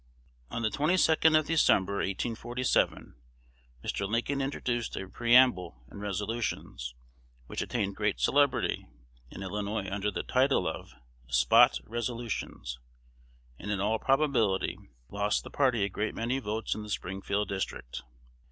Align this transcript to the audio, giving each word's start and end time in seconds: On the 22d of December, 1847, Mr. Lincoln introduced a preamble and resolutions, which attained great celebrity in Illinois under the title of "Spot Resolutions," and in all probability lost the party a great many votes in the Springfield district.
On 0.49 0.63
the 0.63 0.71
22d 0.71 1.37
of 1.37 1.45
December, 1.45 1.97
1847, 1.97 3.13
Mr. 3.85 4.09
Lincoln 4.09 4.41
introduced 4.41 4.95
a 4.95 5.07
preamble 5.07 5.83
and 5.89 6.01
resolutions, 6.01 6.95
which 7.45 7.61
attained 7.61 7.95
great 7.97 8.19
celebrity 8.19 8.87
in 9.29 9.43
Illinois 9.43 9.87
under 9.91 10.09
the 10.09 10.23
title 10.23 10.67
of 10.67 10.95
"Spot 11.27 11.77
Resolutions," 11.85 12.79
and 13.59 13.69
in 13.69 13.79
all 13.79 13.99
probability 13.99 14.75
lost 15.11 15.43
the 15.43 15.51
party 15.51 15.83
a 15.83 15.87
great 15.89 16.15
many 16.15 16.39
votes 16.39 16.73
in 16.73 16.81
the 16.81 16.89
Springfield 16.89 17.47
district. 17.49 18.01